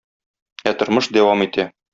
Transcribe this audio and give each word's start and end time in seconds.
Ә 0.71 0.73
тормыш 0.81 1.11
дәвам 1.19 1.47
итә. 1.49 1.71